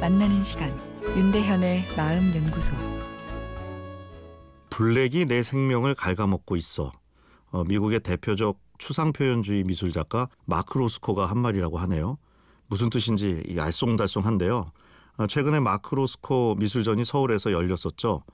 [0.00, 0.70] 만나는 시간
[1.04, 2.74] 윤대현의 마음 연구소
[4.70, 6.92] 블랙이 내 생명을 갉아먹고 있어.
[7.50, 12.16] 어, 미국의 대표적 추상 표현주의 미술 작가 마크 로스코가 한 말이라고 하네요.
[12.70, 14.70] 무슨 뜻인지 알쏭달쏭한데요.
[15.18, 18.24] 어, 최근에 마크 로스코 미술전이 서울에서 열렸었죠.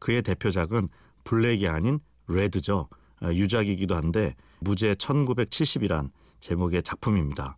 [0.00, 0.88] 그의 대표작은
[1.22, 2.88] 블랙이 아닌 레드죠.
[3.22, 6.10] 어, 유작이기도 한데 무제 1970이란
[6.40, 7.56] 제목의 작품입니다.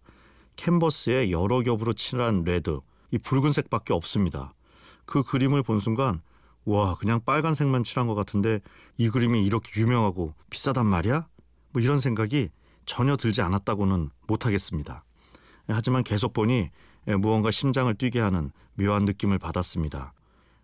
[0.56, 4.52] 캔버스에 여러 겹으로 칠한 레드, 이 붉은색밖에 없습니다.
[5.05, 6.20] 그 그림을 본 순간
[6.64, 8.61] 와 그냥 빨간색만 칠한 것 같은데
[8.97, 11.28] 이 그림이 이렇게 유명하고 비싸단 말이야?
[11.70, 12.48] 뭐 이런 생각이
[12.87, 15.05] 전혀 들지 않았다고는 못하겠습니다.
[15.69, 16.70] 하지만 계속 보니
[17.19, 20.12] 무언가 심장을 뛰게 하는 묘한 느낌을 받았습니다.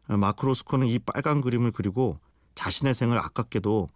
[0.08, 2.18] 마크로스코는 이 빨간 그림을 그리고
[2.54, 3.88] 자신의 생을 아깝게도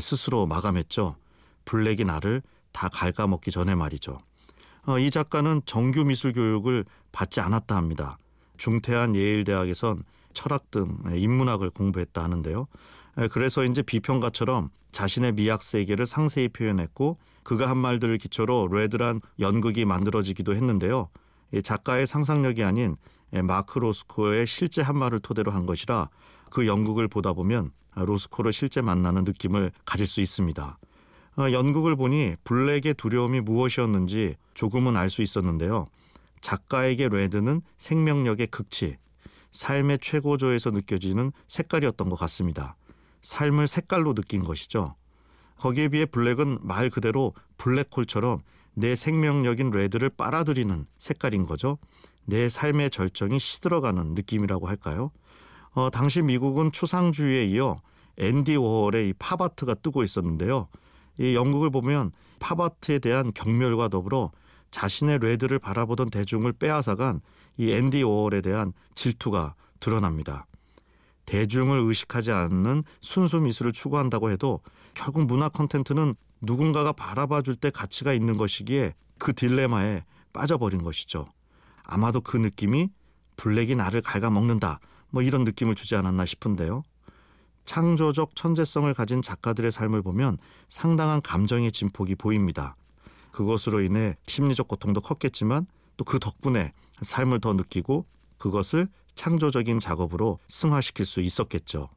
[0.00, 1.16] 스스로 마감했죠.
[1.64, 4.18] 블랙이 나를 다 갉아먹기 전에 말이죠.
[4.86, 8.18] 어, 이 작가는 정규 미술 교육을 받지 않았다 합니다.
[8.56, 12.66] 중퇴한 예일대학에선 철학 등 인문학을 공부했다 하는데요.
[13.30, 20.54] 그래서 이제 비평가처럼 자신의 미학 세계를 상세히 표현했고 그가 한 말들을 기초로 레드란 연극이 만들어지기도
[20.54, 21.08] 했는데요.
[21.62, 22.96] 작가의 상상력이 아닌
[23.30, 26.08] 마크 로스코의 실제 한 말을 토대로 한 것이라
[26.50, 30.78] 그 연극을 보다 보면 로스코를 실제 만나는 느낌을 가질 수 있습니다.
[31.36, 35.86] 어, 연극을 보니 블랙의 두려움이 무엇이었는지 조금은 알 수 있었는데요.
[36.40, 38.98] 작가에게 레드는 생명력의 극치,
[39.50, 42.76] 삶의 최고조에서 느껴지는 색깔이었던 것 같습니다.
[43.22, 44.94] 삶을 색깔로 느낀 것이죠.
[45.58, 48.40] 거기에 비해 블랙은 말 그대로 블랙홀처럼
[48.74, 51.78] 내 생명력인 레드를 빨아들이는 색깔인 거죠.
[52.26, 55.10] 내 삶의 절정이 시들어가는 느낌이라고 할까요?
[55.72, 57.76] 어, 당시 미국은 추상주의에 이어
[58.18, 60.68] 앤디 워홀의 이 팝아트가 뜨고 있었는데요.
[61.18, 64.30] 이 연극을 보면 팝아트에 대한 경멸과 더불어
[64.70, 67.20] 자신의 레드를 바라보던 대중을 빼앗아간
[67.56, 70.46] 이 앤디 워홀에 대한 질투가 드러납니다.
[71.26, 74.60] 대중을 의식하지 않는 순수 미술을 추구한다고 해도
[74.94, 81.26] 결국 문화 콘텐츠는 누군가가 바라봐 줄 때 가치가 있는 것이기에 그 딜레마에 빠져버린 것이죠.
[81.84, 82.88] 아마도 그 느낌이
[83.36, 84.80] 블랙이 나를 갉아먹는다
[85.10, 86.82] 뭐 이런 느낌을 주지 않았나 싶은데요.
[87.64, 90.38] 창조적 천재성을 가진 작가들의 삶을 보면
[90.68, 92.76] 상당한 감정의 진폭이 보입니다.
[93.32, 95.66] 그것으로 인해 심리적 고통도 컸겠지만
[95.96, 98.06] 또 그 덕분에 삶을 더 느끼고
[98.38, 101.88] 그것을 창조적인 작업으로 승화시킬 수 있었겠죠.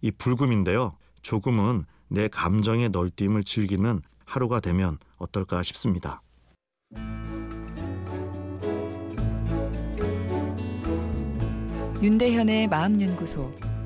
[0.00, 0.96] 이 불금인데요.
[1.22, 6.22] 조금은 내 감정의 널뛰임을 즐기는 하루가 되면 어떨까 싶습니다.
[12.02, 13.71] 윤대현의 마음연구소